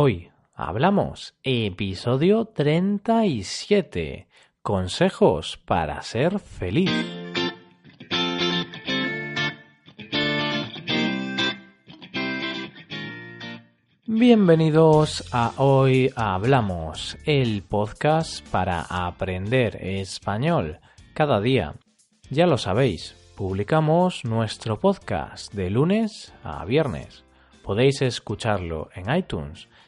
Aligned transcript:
Hoy 0.00 0.30
hablamos 0.54 1.34
episodio 1.42 2.44
37. 2.44 4.28
Consejos 4.62 5.56
para 5.56 6.00
ser 6.02 6.38
feliz. 6.38 6.92
Bienvenidos 14.06 15.24
a 15.32 15.54
Hoy 15.56 16.12
Hablamos, 16.14 17.18
el 17.24 17.64
podcast 17.64 18.48
para 18.50 18.82
aprender 18.82 19.84
español 19.84 20.78
cada 21.12 21.40
día. 21.40 21.74
Ya 22.30 22.46
lo 22.46 22.56
sabéis, 22.56 23.16
publicamos 23.36 24.24
nuestro 24.24 24.78
podcast 24.78 25.52
de 25.54 25.70
lunes 25.70 26.32
a 26.44 26.64
viernes. 26.64 27.24
Podéis 27.64 28.00
escucharlo 28.00 28.88
en 28.94 29.14
iTunes, 29.14 29.68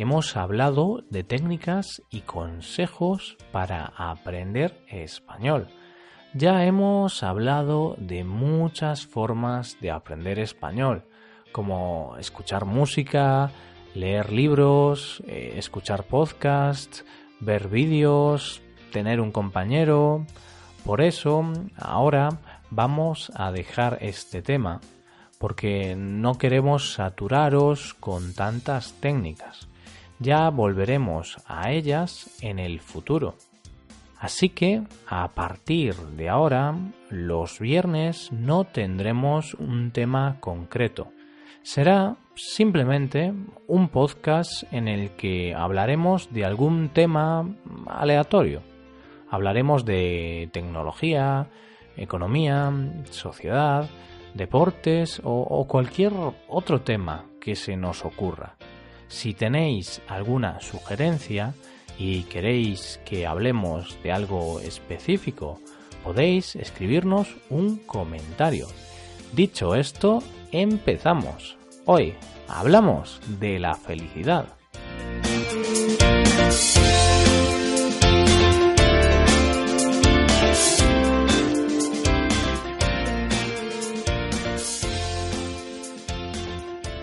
hemos 0.00 0.34
hablado 0.34 1.04
de 1.10 1.24
técnicas 1.24 2.02
y 2.08 2.20
consejos 2.22 3.36
para 3.52 3.92
aprender 3.98 4.82
español. 4.88 5.68
Ya 6.32 6.64
hemos 6.64 7.22
hablado 7.22 7.96
de 7.98 8.24
muchas 8.24 9.06
formas 9.06 9.76
de 9.82 9.90
aprender 9.90 10.38
español, 10.38 11.04
como 11.52 12.16
escuchar 12.18 12.64
música, 12.64 13.50
leer 13.94 14.32
libros, 14.32 15.22
eh, 15.26 15.52
escuchar 15.56 16.04
podcasts, 16.04 17.04
ver 17.38 17.68
vídeos, 17.68 18.62
tener 18.92 19.20
un 19.20 19.32
compañero. 19.32 20.24
Por 20.82 21.02
eso, 21.02 21.44
ahora 21.76 22.30
vamos 22.70 23.30
a 23.34 23.52
dejar 23.52 23.98
este 24.00 24.40
tema, 24.40 24.80
porque 25.38 25.94
no 25.94 26.38
queremos 26.38 26.94
saturaros 26.94 27.92
con 27.92 28.32
tantas 28.32 28.94
técnicas. 28.94 29.69
Ya 30.20 30.50
volveremos 30.50 31.38
a 31.46 31.72
ellas 31.72 32.36
en 32.42 32.58
el 32.58 32.80
futuro. 32.80 33.36
Así 34.18 34.50
que, 34.50 34.82
a 35.08 35.28
partir 35.28 35.94
de 35.96 36.28
ahora, 36.28 36.74
los 37.08 37.58
viernes 37.58 38.30
no 38.30 38.64
tendremos 38.64 39.54
un 39.54 39.92
tema 39.92 40.36
concreto. 40.40 41.08
Será 41.62 42.16
simplemente 42.34 43.32
un 43.66 43.88
podcast 43.88 44.64
en 44.72 44.88
el 44.88 45.10
que 45.12 45.54
hablaremos 45.54 46.30
de 46.32 46.44
algún 46.44 46.90
tema 46.90 47.48
aleatorio. 47.86 48.60
Hablaremos 49.30 49.86
de 49.86 50.50
tecnología, 50.52 51.48
economía, 51.96 52.70
sociedad, 53.08 53.88
deportes 54.34 55.20
o, 55.24 55.66
cualquier 55.66 56.12
otro 56.46 56.82
tema 56.82 57.24
que 57.40 57.56
se 57.56 57.76
nos 57.76 58.04
ocurra. 58.04 58.56
Si 59.10 59.34
tenéis 59.34 60.00
alguna 60.06 60.60
sugerencia 60.60 61.52
y 61.98 62.22
queréis 62.22 63.00
que 63.04 63.26
hablemos 63.26 63.98
de 64.02 64.12
algo 64.12 64.60
específico, 64.60 65.60
podéis 66.04 66.54
escribirnos 66.54 67.28
un 67.50 67.78
comentario. 67.78 68.68
Dicho 69.32 69.74
esto, 69.74 70.22
empezamos. 70.52 71.58
Hoy 71.86 72.14
hablamos 72.48 73.20
de 73.40 73.58
la 73.58 73.74
felicidad. 73.74 74.46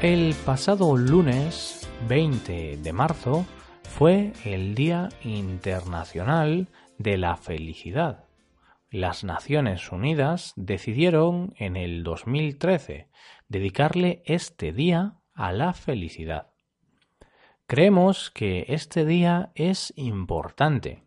El 0.02 0.36
pasado 0.46 0.96
lunes 0.96 1.67
20 2.08 2.78
de 2.78 2.94
marzo 2.94 3.46
fue 3.84 4.32
el 4.46 4.76
Día 4.76 5.10
Internacional 5.24 6.68
de 6.98 7.18
la 7.18 7.36
Felicidad. 7.36 8.26
Las 8.90 9.24
Naciones 9.24 9.92
Unidas 9.92 10.54
decidieron 10.56 11.54
en 11.58 11.76
el 11.76 12.04
2013 12.04 13.10
dedicarle 13.50 14.22
este 14.26 14.72
día 14.72 15.18
a 15.34 15.52
la 15.52 15.74
felicidad. 15.74 16.52
Creemos 17.66 18.32
que 18.32 18.66
este 18.70 19.04
día 19.04 19.52
es 19.56 19.92
importante 19.98 21.04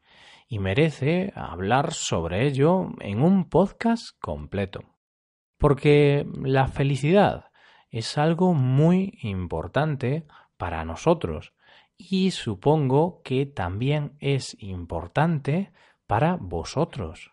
y 0.48 0.58
merece 0.58 1.32
hablar 1.34 1.94
sobre 1.94 2.46
ello 2.46 2.90
en 3.00 3.22
un 3.22 3.48
podcast 3.48 4.18
completo. 4.20 4.82
Porque 5.56 6.26
la 6.42 6.68
felicidad 6.68 7.46
es 7.90 8.18
algo 8.18 8.52
muy 8.52 9.18
importante 9.22 10.26
para 10.60 10.84
nosotros 10.84 11.54
y 11.96 12.32
supongo 12.32 13.22
que 13.22 13.46
también 13.46 14.12
es 14.20 14.54
importante 14.62 15.72
para 16.06 16.36
vosotros. 16.36 17.32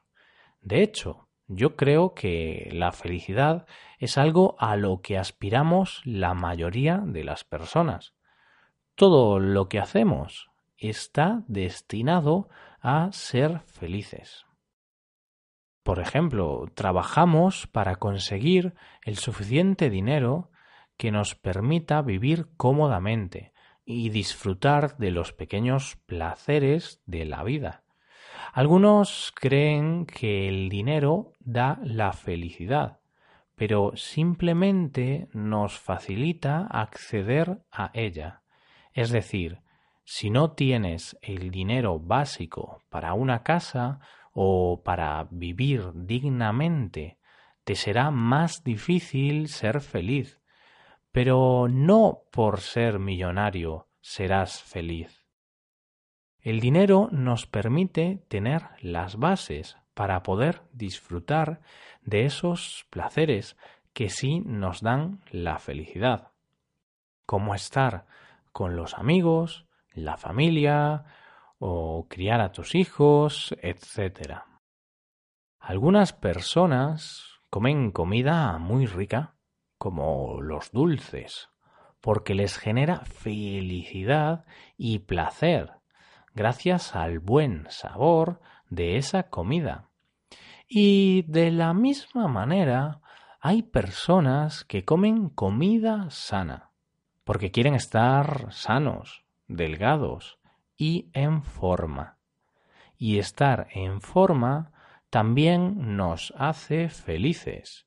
De 0.62 0.82
hecho, 0.82 1.28
yo 1.48 1.76
creo 1.76 2.14
que 2.14 2.70
la 2.72 2.94
felicidad 2.94 3.66
es 4.00 4.18
algo 4.18 4.56
a 4.60 4.78
lo 4.78 5.02
que 5.02 5.18
aspiramos 5.18 6.02
la 6.06 6.34
mayoría 6.34 7.04
de 7.06 7.26
las 7.26 7.44
personas. 7.44 8.14
Todo 8.96 9.40
lo 9.40 9.68
que 9.68 9.80
hacemos 9.80 10.50
está 10.78 11.44
destinado 11.48 12.48
a 12.80 13.12
ser 13.12 13.59
felices. 13.66 14.46
Por 15.84 16.00
ejemplo, 16.00 16.66
trabajamos 16.76 17.68
para 17.68 17.98
conseguir 17.98 18.74
el 19.04 19.18
suficiente 19.18 19.90
dinero 19.90 20.50
que 20.97 21.12
nos 21.12 21.35
permita 21.35 22.02
vivir 22.02 22.47
cómodamente 22.58 23.53
y 23.85 24.09
disfrutar 24.09 24.97
de 24.97 25.12
los 25.12 25.31
pequeños 25.31 25.97
placeres 26.06 27.02
de 27.06 27.25
la 27.25 27.44
vida. 27.44 27.84
Algunos 28.53 29.31
creen 29.35 30.06
que 30.06 30.50
el 30.50 30.69
dinero 30.69 31.34
da 31.40 31.80
la 31.84 32.12
felicidad, 32.12 33.00
pero 33.56 33.94
simplemente 33.96 35.30
nos 35.34 35.80
facilita 35.80 36.68
acceder 36.68 37.59
a 37.72 37.91
ella. 37.94 38.41
Es 38.94 39.12
decir, 39.12 39.62
si 40.03 40.29
no 40.29 40.52
tienes 40.52 41.18
el 41.22 41.52
dinero 41.52 42.00
básico 42.00 42.81
para 42.90 43.14
una 43.14 43.44
casa 43.44 44.00
o 44.31 44.81
para 44.84 45.28
vivir 45.31 45.91
dignamente, 45.94 47.18
te 47.64 47.75
será 47.75 48.12
más 48.12 48.64
difícil 48.64 49.50
ser 49.50 49.81
feliz. 49.81 50.40
Pero 51.17 51.66
no 51.67 52.25
por 52.29 52.61
ser 52.61 53.00
millonario 53.00 53.88
serás 54.01 54.61
feliz. 54.61 55.25
El 56.41 56.59
dinero 56.59 57.09
nos 57.11 57.47
permite 57.47 58.23
tener 58.28 58.67
las 58.81 59.16
bases 59.16 59.78
para 59.95 60.22
poder 60.22 60.61
disfrutar 60.73 61.61
de 62.03 62.25
esos 62.25 62.85
placeres 62.91 63.57
que 63.94 64.11
sí 64.11 64.41
nos 64.41 64.81
dan 64.81 65.23
la 65.31 65.57
felicidad, 65.57 66.33
como 67.25 67.55
estar 67.55 68.05
con 68.51 68.75
los 68.75 68.94
amigos, 68.94 69.66
la 69.94 70.17
familia 70.17 71.05
o 71.58 72.05
criar 72.08 72.41
a 72.41 72.52
tus 72.52 72.75
hijos, 72.75 73.55
etc. 73.63 74.41
Algunas 75.59 76.13
personas 76.13 77.40
comen 77.49 77.90
comida 77.90 78.59
muy 78.59 78.85
rica, 78.85 79.34
como 79.78 80.41
los 80.41 80.72
dulces, 80.72 81.50
porque 82.02 82.35
les 82.35 82.58
genera 82.58 83.02
felicidad 83.06 84.46
y 84.78 85.00
placer 85.00 85.78
gracias 86.38 86.96
al 86.96 87.18
buen 87.18 87.66
sabor 87.70 88.40
de 88.70 88.97
esa 88.97 89.24
comida. 89.24 89.90
Y 90.70 91.24
de 91.24 91.50
la 91.50 91.74
misma 91.74 92.28
manera 92.28 93.02
hay 93.41 93.64
personas 93.64 94.64
que 94.64 94.85
comen 94.85 95.29
comida 95.29 96.09
sana, 96.12 96.70
porque 97.23 97.50
quieren 97.52 97.73
estar 97.73 98.53
sanos, 98.53 99.26
delgados 99.47 100.38
y 100.78 101.09
en 101.14 101.41
forma. 101.41 102.18
Y 102.97 103.18
estar 103.18 103.68
en 103.72 104.00
forma 104.00 104.72
también 105.09 105.97
nos 105.97 106.34
hace 106.38 106.90
felices, 106.90 107.86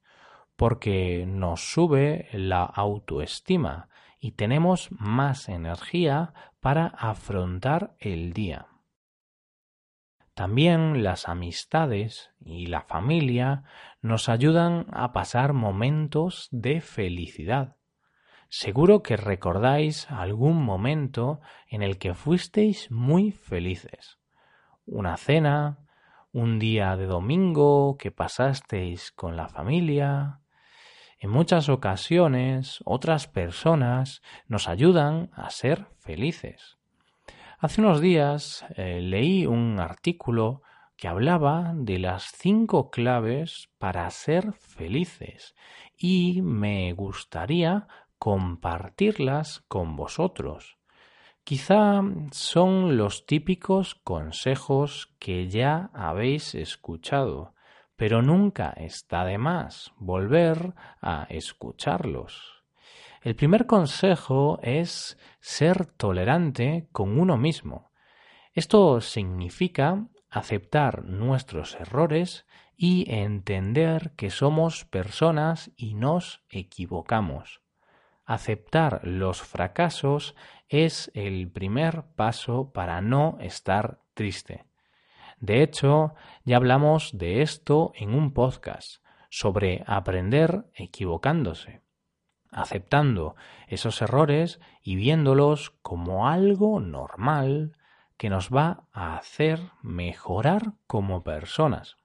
porque 0.60 1.24
nos 1.26 1.72
sube 1.72 2.28
la 2.34 2.64
autoestima 2.64 3.88
y 4.18 4.32
tenemos 4.32 4.90
más 4.90 5.48
energía 5.48 6.34
para 6.60 6.88
afrontar 6.88 7.94
el 7.98 8.34
día. 8.34 8.66
También 10.34 11.02
las 11.02 11.30
amistades 11.30 12.30
y 12.40 12.66
la 12.66 12.82
familia 12.82 13.62
nos 14.02 14.28
ayudan 14.28 14.84
a 14.92 15.14
pasar 15.14 15.54
momentos 15.54 16.48
de 16.50 16.82
felicidad. 16.82 17.76
Seguro 18.50 19.02
que 19.02 19.16
recordáis 19.16 20.10
algún 20.10 20.62
momento 20.62 21.40
en 21.68 21.82
el 21.82 21.96
que 21.96 22.12
fuisteis 22.12 22.90
muy 22.90 23.32
felices. 23.32 24.18
Una 24.84 25.16
cena, 25.16 25.78
un 26.32 26.58
día 26.58 26.98
de 26.98 27.06
domingo 27.06 27.96
que 27.98 28.10
pasasteis 28.10 29.10
con 29.10 29.38
la 29.38 29.48
familia. 29.48 30.40
En 31.22 31.28
muchas 31.28 31.68
ocasiones 31.68 32.80
otras 32.86 33.28
personas 33.28 34.22
nos 34.48 34.68
ayudan 34.68 35.30
a 35.34 35.50
ser 35.50 35.86
felices. 35.98 36.78
Hace 37.58 37.82
unos 37.82 38.00
días 38.00 38.64
eh, 38.74 39.02
leí 39.02 39.44
un 39.44 39.80
artículo 39.80 40.62
que 40.96 41.08
hablaba 41.08 41.72
de 41.74 41.98
las 41.98 42.32
cinco 42.34 42.90
claves 42.90 43.68
para 43.76 44.08
ser 44.08 44.54
felices 44.54 45.54
y 45.94 46.40
me 46.40 46.94
gustaría 46.94 47.86
compartirlas 48.18 49.60
con 49.68 49.96
vosotros. 49.96 50.78
Quizá 51.44 52.00
son 52.30 52.96
los 52.96 53.26
típicos 53.26 53.94
consejos 53.94 55.14
que 55.18 55.48
ya 55.48 55.90
habéis 55.92 56.54
escuchado, 56.54 57.52
pero 58.00 58.22
nunca 58.22 58.70
está 58.78 59.26
de 59.26 59.36
más 59.36 59.92
volver 59.98 60.72
a 61.02 61.26
escucharlos. 61.28 62.64
El 63.20 63.36
primer 63.36 63.66
consejo 63.66 64.58
es 64.62 65.18
ser 65.40 65.84
tolerante 65.84 66.88
con 66.92 67.20
uno 67.20 67.36
mismo. 67.36 67.92
Esto 68.54 69.02
significa 69.02 70.06
aceptar 70.30 71.04
nuestros 71.04 71.74
errores 71.74 72.46
y 72.74 73.04
entender 73.06 74.12
que 74.16 74.30
somos 74.30 74.86
personas 74.86 75.70
y 75.76 75.92
nos 75.92 76.42
equivocamos. 76.48 77.60
Aceptar 78.24 79.02
los 79.04 79.42
fracasos 79.42 80.34
es 80.70 81.10
el 81.12 81.52
primer 81.52 82.04
paso 82.16 82.72
para 82.72 83.02
no 83.02 83.36
estar 83.42 84.00
triste. 84.14 84.69
De 85.40 85.62
hecho, 85.62 86.14
ya 86.44 86.56
hablamos 86.56 87.16
de 87.16 87.40
esto 87.40 87.92
en 87.96 88.14
un 88.14 88.32
podcast 88.32 89.02
sobre 89.30 89.82
aprender 89.86 90.66
equivocándose, 90.74 91.80
aceptando 92.50 93.36
esos 93.66 94.02
errores 94.02 94.60
y 94.82 94.96
viéndolos 94.96 95.70
como 95.82 96.28
algo 96.28 96.80
normal 96.80 97.76
que 98.18 98.28
nos 98.28 98.50
va 98.50 98.84
a 98.92 99.16
hacer 99.16 99.60
mejorar 99.82 100.74
como 100.86 101.22
personas. 101.22 101.96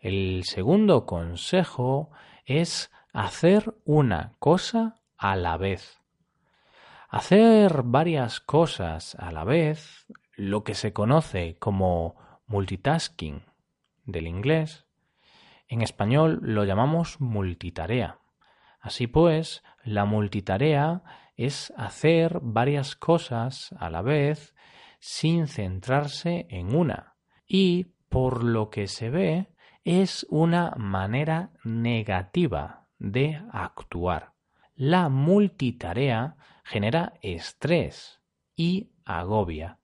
El 0.00 0.42
segundo 0.44 1.06
consejo 1.06 2.10
es 2.44 2.90
hacer 3.12 3.76
una 3.84 4.34
cosa 4.40 5.00
a 5.16 5.36
la 5.36 5.56
vez. 5.56 6.00
Hacer 7.08 7.84
varias 7.84 8.40
cosas 8.40 9.14
a 9.14 9.30
la 9.30 9.44
vez, 9.44 10.04
lo 10.36 10.64
que 10.64 10.74
se 10.74 10.92
conoce 10.92 11.56
como 11.58 12.16
multitasking 12.46 13.42
del 14.04 14.26
inglés, 14.26 14.86
en 15.68 15.82
español 15.82 16.40
lo 16.42 16.64
llamamos 16.64 17.20
multitarea. 17.20 18.18
Así 18.80 19.06
pues, 19.06 19.62
la 19.82 20.04
multitarea 20.04 21.02
es 21.36 21.72
hacer 21.76 22.38
varias 22.42 22.96
cosas 22.96 23.74
a 23.78 23.90
la 23.90 24.02
vez 24.02 24.54
sin 25.00 25.48
centrarse 25.48 26.46
en 26.50 26.74
una 26.74 27.16
y, 27.46 27.94
por 28.08 28.44
lo 28.44 28.70
que 28.70 28.86
se 28.86 29.10
ve, 29.10 29.48
es 29.84 30.26
una 30.30 30.74
manera 30.76 31.50
negativa 31.62 32.88
de 32.98 33.42
actuar. 33.52 34.32
La 34.74 35.08
multitarea 35.08 36.36
genera 36.64 37.14
estrés 37.22 38.20
y 38.56 38.90
agobia. 39.04 39.78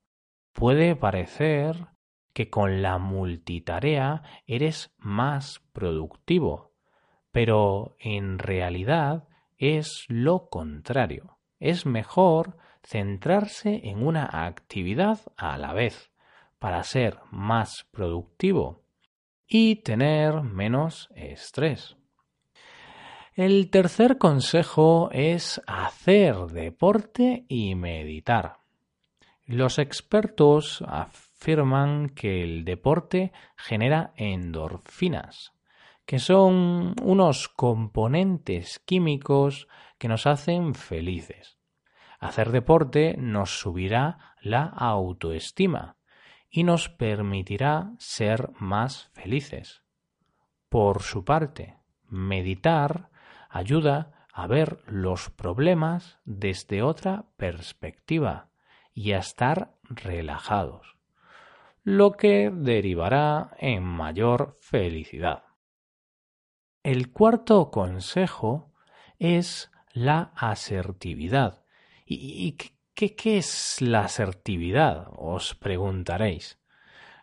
Puede 0.61 0.95
parecer 0.95 1.87
que 2.35 2.51
con 2.51 2.83
la 2.83 2.99
multitarea 2.99 4.23
eres 4.47 4.93
más 4.99 5.63
productivo, 5.73 6.75
pero 7.33 7.97
en 7.99 8.39
realidad 8.39 9.27
es 9.57 10.05
lo 10.09 10.51
contrario. 10.51 11.39
Es 11.61 11.87
mejor 11.87 12.59
centrarse 12.83 13.89
en 13.89 14.07
una 14.07 14.29
actividad 14.47 15.21
a 15.39 15.57
la 15.57 15.73
vez 15.73 16.13
para 16.59 16.83
ser 16.83 17.21
más 17.31 17.87
productivo 17.91 18.85
y 19.47 19.77
tener 19.77 20.43
menos 20.43 21.09
estrés. 21.17 21.97
El 23.35 23.71
tercer 23.71 24.19
consejo 24.19 25.09
es 25.11 25.63
hacer 25.67 26.37
deporte 26.49 27.47
y 27.49 27.75
meditar. 27.77 28.60
Los 29.51 29.81
expertos 29.81 30.81
afirman 30.87 32.11
que 32.11 32.45
el 32.45 32.65
deporte 32.65 33.33
genera 33.57 34.13
endorfinas, 34.15 35.55
que 36.07 36.21
son 36.21 36.95
unos 37.03 37.49
componentes 37.49 38.79
químicos 38.79 39.67
que 39.99 40.07
nos 40.07 40.29
hacen 40.29 40.77
felices. 40.77 41.59
Hacer 42.21 42.53
deporte 42.53 43.17
nos 43.19 43.59
subirá 43.59 44.37
la 44.41 44.67
autoestima 44.67 45.97
y 46.49 46.63
nos 46.63 46.89
permitirá 46.89 47.91
ser 47.99 48.51
más 48.61 49.11
felices. 49.15 49.83
Por 50.69 51.03
su 51.03 51.25
parte, 51.25 51.77
meditar 52.07 53.11
ayuda 53.49 54.29
a 54.33 54.47
ver 54.47 54.79
los 54.87 55.29
problemas 55.29 56.21
desde 56.25 56.85
otra 56.85 57.25
perspectiva 57.37 58.50
y 59.01 59.13
a 59.13 59.19
estar 59.19 59.73
relajados, 59.85 60.95
lo 61.85 62.13
que 62.13 62.51
derivará 62.53 63.57
en 63.59 63.83
mayor 63.83 64.59
felicidad. 64.61 65.45
El 66.83 67.11
cuarto 67.11 67.71
consejo 67.71 68.75
es 69.19 69.71
la 69.95 70.33
asertividad. 70.37 71.65
¿Y 72.05 72.59
qué, 72.95 73.17
qué 73.17 73.39
es 73.39 73.81
la 73.81 74.01
asertividad? 74.01 75.07
Os 75.17 75.55
preguntaréis. 75.55 76.59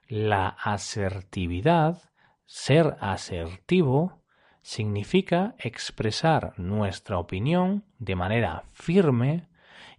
La 0.07 0.47
asertividad, 0.47 2.01
ser 2.47 2.97
asertivo, 3.01 4.23
significa 4.63 5.53
expresar 5.59 6.57
nuestra 6.57 7.19
opinión 7.19 7.85
de 7.99 8.15
manera 8.15 8.63
firme 8.71 9.47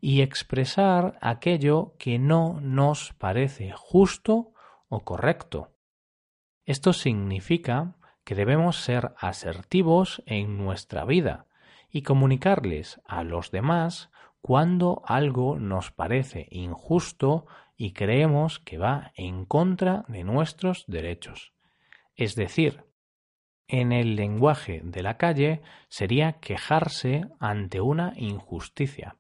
y 0.00 0.23
expresar 0.23 1.19
aquello 1.21 1.95
que 1.99 2.19
no 2.19 2.61
nos 2.61 3.12
parece 3.14 3.73
justo 3.73 4.52
o 4.88 5.00
correcto. 5.00 5.73
Esto 6.64 6.93
significa 6.93 7.97
que 8.25 8.35
debemos 8.35 8.83
ser 8.83 9.12
asertivos 9.19 10.23
en 10.26 10.59
nuestra 10.59 11.05
vida 11.05 11.47
y 11.90 12.02
comunicarles 12.02 13.00
a 13.07 13.25
los 13.25 13.50
demás 13.50 14.11
cuando 14.40 15.02
algo 15.07 15.59
nos 15.59 15.90
parece 15.90 16.47
injusto 16.50 17.47
y 17.76 17.93
creemos 17.93 18.59
que 18.59 18.78
va 18.78 19.12
en 19.14 19.45
contra 19.45 20.05
de 20.09 20.25
nuestros 20.25 20.85
derechos. 20.87 21.52
Es 22.17 22.35
decir, 22.35 22.85
en 23.67 23.93
el 23.93 24.17
lenguaje 24.17 24.81
de 24.83 25.02
la 25.02 25.17
calle 25.17 25.62
sería 25.88 26.35
quejarse 26.35 27.26
ante 27.38 27.81
una 27.81 28.12
injusticia. 28.17 29.17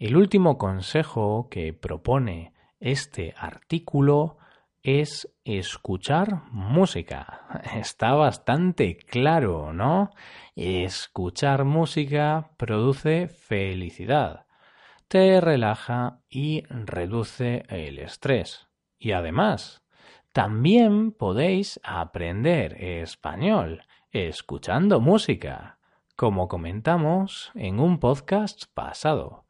El 0.00 0.16
último 0.16 0.56
consejo 0.56 1.48
que 1.50 1.74
propone 1.74 2.54
este 2.78 3.34
artículo 3.36 4.38
es 4.82 5.30
escuchar 5.44 6.44
música. 6.50 7.42
Está 7.76 8.14
bastante 8.14 8.96
claro, 8.96 9.74
¿no? 9.74 10.10
Escuchar 10.56 11.64
música 11.64 12.52
produce 12.56 13.28
felicidad, 13.28 14.46
te 15.06 15.38
relaja 15.38 16.20
y 16.30 16.62
reduce 16.70 17.64
el 17.68 17.98
estrés. 17.98 18.68
Y 18.98 19.12
además, 19.12 19.82
también 20.32 21.12
podéis 21.12 21.78
aprender 21.84 22.82
español 22.82 23.82
escuchando 24.12 24.98
música, 24.98 25.78
como 26.16 26.48
comentamos 26.48 27.52
en 27.54 27.80
un 27.80 28.00
podcast 28.00 28.64
pasado. 28.72 29.44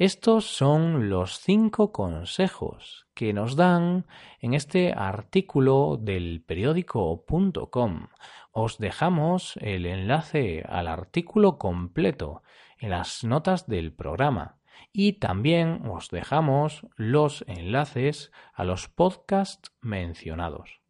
Estos 0.00 0.46
son 0.46 1.10
los 1.10 1.40
cinco 1.40 1.92
consejos 1.92 3.06
que 3.12 3.34
nos 3.34 3.54
dan 3.54 4.06
en 4.40 4.54
este 4.54 4.94
artículo 4.94 5.98
del 6.00 6.42
periódico.com. 6.42 8.06
Os 8.50 8.78
dejamos 8.78 9.58
el 9.58 9.84
enlace 9.84 10.64
al 10.66 10.88
artículo 10.88 11.58
completo 11.58 12.42
en 12.78 12.88
las 12.92 13.24
notas 13.24 13.66
del 13.66 13.92
programa 13.92 14.56
y 14.90 15.18
también 15.18 15.82
os 15.86 16.08
dejamos 16.08 16.86
los 16.96 17.44
enlaces 17.46 18.32
a 18.54 18.64
los 18.64 18.88
podcasts 18.88 19.70
mencionados. 19.82 20.80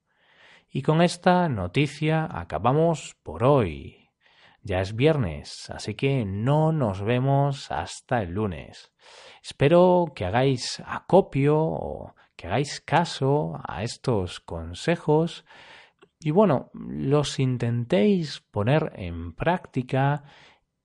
Y 0.70 0.82
con 0.82 1.02
esta 1.02 1.48
noticia 1.48 2.28
acabamos 2.30 3.16
por 3.24 3.42
hoy. 3.42 3.99
Ya 4.62 4.80
es 4.80 4.94
viernes, 4.94 5.70
así 5.70 5.94
que 5.94 6.24
no 6.24 6.72
nos 6.72 7.02
vemos 7.02 7.70
hasta 7.70 8.22
el 8.22 8.32
lunes. 8.32 8.92
Espero 9.42 10.12
que 10.14 10.26
hagáis 10.26 10.82
acopio 10.84 11.56
o 11.58 12.14
que 12.36 12.46
hagáis 12.46 12.80
caso 12.80 13.60
a 13.66 13.82
estos 13.82 14.40
consejos 14.40 15.44
y 16.22 16.32
bueno, 16.32 16.70
los 16.74 17.38
intentéis 17.38 18.40
poner 18.50 18.92
en 18.96 19.32
práctica 19.32 20.24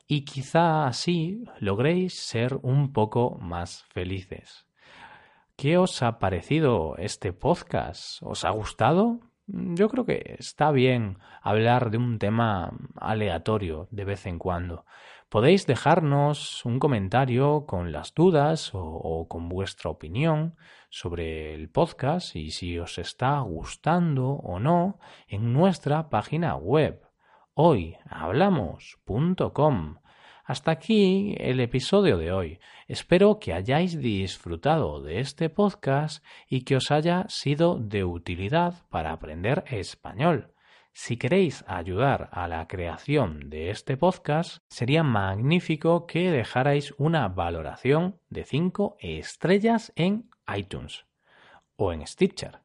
y 0.08 0.24
quizá 0.24 0.88
así 0.88 1.44
logréis 1.60 2.18
ser 2.18 2.58
un 2.62 2.94
poco 2.94 3.38
más 3.40 3.84
felices. 3.90 4.66
¿Qué 5.58 5.78
os 5.78 6.02
ha 6.02 6.20
parecido 6.20 6.96
este 6.98 7.34
podcast? 7.34 8.22
¿Os 8.22 8.46
ha 8.46 8.52
gustado? 8.52 9.20
Yo 9.48 9.90
creo 9.90 10.06
que 10.06 10.36
está 10.40 10.72
bien 10.72 11.20
hablar 11.42 11.92
de 11.92 11.98
un 11.98 12.18
tema 12.18 12.72
aleatorio 12.96 13.88
de 13.92 14.04
vez 14.04 14.26
en 14.26 14.40
cuando. 14.40 14.86
Podéis 15.30 15.68
dejarnos 15.68 16.66
un 16.66 16.80
comentario 16.80 17.68
con 17.68 17.92
las 17.92 18.16
dudas 18.16 18.72
o, 18.74 19.28
con 19.28 19.48
vuestra 19.50 19.92
opinión 19.92 20.56
sobre 20.90 21.54
el 21.54 21.70
podcast 21.70 22.36
y 22.36 22.50
si 22.52 22.80
os 22.80 22.98
está 22.98 23.40
gustando 23.42 24.30
o 24.30 24.60
no 24.60 25.00
en 25.28 25.54
nuestra 25.54 26.10
página 26.10 26.56
web 26.56 27.04
hoyhablamos.com. 27.54 29.98
Hasta 30.48 30.70
aquí 30.70 31.36
el 31.40 31.60
episodio 31.60 32.20
de 32.20 32.32
hoy. 32.32 32.60
Espero 32.88 33.40
que 33.40 33.52
hayáis 33.52 34.00
disfrutado 34.00 35.02
de 35.02 35.20
este 35.20 35.50
podcast 35.50 36.24
y 36.48 36.62
que 36.62 36.76
os 36.76 36.92
haya 36.92 37.26
sido 37.30 37.80
de 37.80 38.04
utilidad 38.04 38.84
para 38.92 39.12
aprender 39.12 39.64
español. 39.72 40.54
Si 40.94 41.18
queréis 41.18 41.66
ayudar 41.68 42.30
a 42.32 42.48
la 42.48 42.68
creación 42.68 43.50
de 43.50 43.72
este 43.72 43.98
podcast, 43.98 44.60
sería 44.70 45.02
magnífico 45.02 46.06
que 46.06 46.30
dejarais 46.30 46.94
una 47.00 47.28
valoración 47.28 48.20
de 48.30 48.44
5 48.44 48.98
estrellas 49.00 49.94
en 49.96 50.30
iTunes 50.56 51.08
o 51.76 51.92
en 51.92 52.06
Stitcher. 52.06 52.60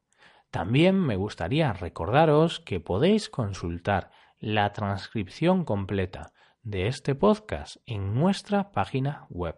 También 0.51 0.99
me 0.99 1.15
gustaría 1.15 1.73
recordaros 1.73 2.59
que 2.59 2.79
podéis 2.79 3.27
consultar 3.27 4.11
la 4.39 4.71
transcripción 4.71 5.65
completa 5.65 6.31
de 6.63 6.87
este 6.87 7.15
podcast 7.15 7.77
en 7.85 8.13
nuestra 8.13 8.71
página 8.71 9.25
web. 9.29 9.57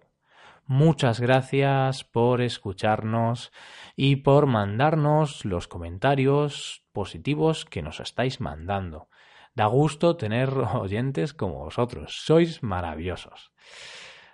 Muchas 0.66 1.20
gracias 1.20 2.04
por 2.04 2.42
escucharnos 2.42 3.52
y 3.96 4.18
por 4.18 4.46
mandarnos 4.46 5.44
los 5.44 5.68
comentarios 5.68 6.86
positivos 6.94 7.66
que 7.66 7.82
nos 7.82 8.00
estáis 8.00 8.40
mandando. 8.40 9.10
Da 9.56 9.66
gusto 9.66 10.16
tener 10.16 10.50
oyentes 10.74 11.34
como 11.34 11.66
vosotros. 11.66 12.22
Sois 12.24 12.64
maravillosos. 12.64 13.52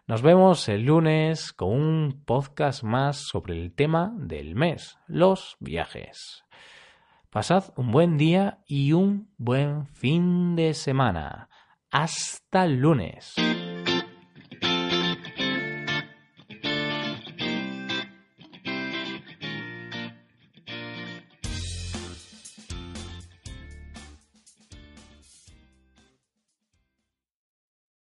Nos 0.06 0.22
vemos 0.22 0.68
el 0.70 0.86
lunes 0.86 1.54
con 1.54 1.72
un 1.72 2.24
podcast 2.26 2.84
más 2.84 3.18
sobre 3.18 3.54
el 3.54 3.74
tema 3.74 4.14
del 4.18 4.56
mes, 4.56 4.98
los 5.08 5.56
viajes. 5.60 6.46
Pasad 7.30 7.66
un 7.76 7.92
buen 7.92 8.18
día 8.18 8.60
y 8.66 8.94
un 8.94 9.32
buen 9.38 9.86
fin 9.88 10.56
de 10.56 10.74
semana. 10.74 11.50
Hasta 11.92 12.68
lunes. 12.68 13.34